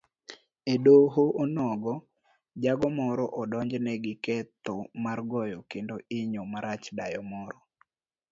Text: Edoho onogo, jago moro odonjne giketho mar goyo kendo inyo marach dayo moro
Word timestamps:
Edoho 0.73 1.23
onogo, 1.41 1.93
jago 2.63 2.87
moro 2.99 3.25
odonjne 3.41 3.93
giketho 4.03 4.75
mar 5.03 5.19
goyo 5.31 5.59
kendo 5.71 5.95
inyo 6.19 6.41
marach 6.51 6.85
dayo 6.97 7.21
moro 7.31 7.59